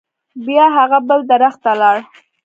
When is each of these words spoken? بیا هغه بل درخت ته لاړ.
بیا 0.45 0.65
هغه 0.77 0.97
بل 1.07 1.19
درخت 1.31 1.59
ته 1.65 1.71
لاړ. 1.81 1.97